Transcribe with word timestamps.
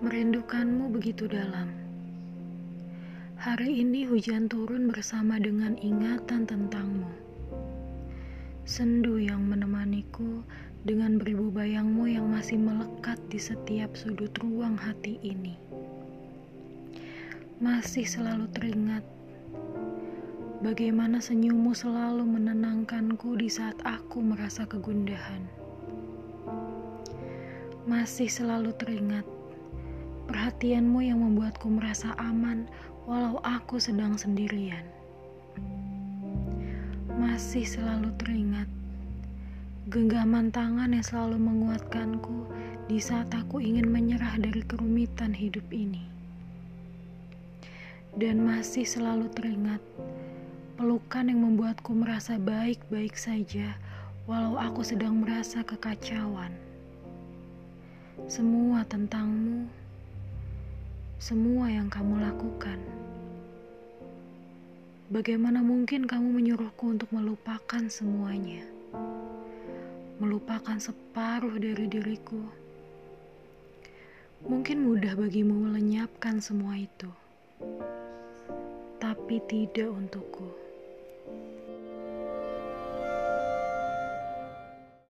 Merindukanmu 0.00 0.96
begitu 0.96 1.28
dalam. 1.28 1.68
Hari 3.36 3.84
ini 3.84 4.08
hujan 4.08 4.48
turun 4.48 4.88
bersama 4.88 5.36
dengan 5.36 5.76
ingatan 5.76 6.48
tentangmu. 6.48 7.04
Sendu 8.64 9.20
yang 9.20 9.44
menemaniku 9.44 10.40
dengan 10.88 11.20
beribu 11.20 11.52
bayangmu 11.52 12.16
yang 12.16 12.32
masih 12.32 12.56
melekat 12.56 13.20
di 13.28 13.36
setiap 13.36 13.92
sudut 13.92 14.32
ruang 14.40 14.72
hati 14.72 15.20
ini. 15.20 15.60
Masih 17.60 18.08
selalu 18.08 18.48
teringat 18.56 19.04
bagaimana 20.64 21.20
senyummu 21.20 21.76
selalu 21.76 22.24
menenangkanku 22.24 23.36
di 23.36 23.52
saat 23.52 23.76
aku 23.84 24.24
merasa 24.24 24.64
kegundahan. 24.64 25.44
Masih 27.84 28.32
selalu 28.32 28.72
teringat 28.80 29.28
Perhatianmu 30.60 31.00
yang 31.00 31.24
membuatku 31.24 31.72
merasa 31.72 32.12
aman 32.20 32.68
walau 33.08 33.40
aku 33.40 33.80
sedang 33.80 34.20
sendirian. 34.20 34.84
Masih 37.16 37.64
selalu 37.64 38.12
teringat 38.20 38.68
genggaman 39.88 40.52
tangan 40.52 40.92
yang 40.92 41.00
selalu 41.00 41.40
menguatkanku 41.40 42.44
di 42.92 43.00
saat 43.00 43.32
aku 43.32 43.64
ingin 43.64 43.88
menyerah 43.88 44.36
dari 44.36 44.60
kerumitan 44.60 45.32
hidup 45.32 45.64
ini. 45.72 46.04
Dan 48.20 48.44
masih 48.44 48.84
selalu 48.84 49.32
teringat 49.32 49.80
pelukan 50.76 51.24
yang 51.24 51.40
membuatku 51.40 51.96
merasa 51.96 52.36
baik-baik 52.36 53.16
saja 53.16 53.80
walau 54.28 54.60
aku 54.60 54.84
sedang 54.84 55.24
merasa 55.24 55.64
kekacauan. 55.64 56.52
Semua 58.28 58.84
tentangmu 58.84 59.79
semua 61.20 61.68
yang 61.68 61.92
kamu 61.92 62.16
lakukan. 62.16 62.80
Bagaimana 65.12 65.60
mungkin 65.60 66.08
kamu 66.08 66.32
menyuruhku 66.32 66.96
untuk 66.96 67.12
melupakan 67.12 67.84
semuanya? 67.92 68.64
Melupakan 70.16 70.80
separuh 70.80 71.60
dari 71.60 71.92
diriku. 71.92 72.40
Mungkin 74.48 74.80
mudah 74.80 75.12
bagimu 75.20 75.68
melenyapkan 75.68 76.40
semua 76.40 76.80
itu, 76.80 77.12
tapi 78.96 79.44
tidak 79.44 79.92
untukku. 79.92 80.59